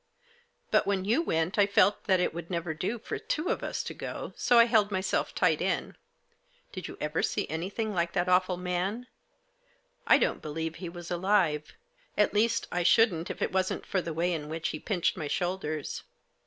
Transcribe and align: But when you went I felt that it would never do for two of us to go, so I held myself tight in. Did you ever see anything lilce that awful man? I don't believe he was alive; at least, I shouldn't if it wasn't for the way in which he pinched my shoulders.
But 0.71 0.87
when 0.87 1.05
you 1.05 1.21
went 1.21 1.59
I 1.59 1.67
felt 1.67 2.05
that 2.05 2.19
it 2.19 2.33
would 2.33 2.49
never 2.49 2.73
do 2.73 2.97
for 2.97 3.19
two 3.19 3.49
of 3.49 3.61
us 3.63 3.83
to 3.83 3.93
go, 3.93 4.33
so 4.35 4.57
I 4.57 4.65
held 4.65 4.89
myself 4.89 5.35
tight 5.35 5.61
in. 5.61 5.95
Did 6.71 6.87
you 6.87 6.97
ever 6.99 7.21
see 7.21 7.47
anything 7.49 7.93
lilce 7.93 8.09
that 8.13 8.27
awful 8.27 8.57
man? 8.57 9.05
I 10.07 10.17
don't 10.17 10.41
believe 10.41 10.77
he 10.77 10.89
was 10.89 11.11
alive; 11.11 11.73
at 12.17 12.33
least, 12.33 12.67
I 12.71 12.81
shouldn't 12.81 13.29
if 13.29 13.43
it 13.43 13.51
wasn't 13.53 13.85
for 13.85 14.01
the 14.01 14.11
way 14.11 14.33
in 14.33 14.49
which 14.49 14.69
he 14.69 14.79
pinched 14.79 15.17
my 15.17 15.27
shoulders. 15.27 16.01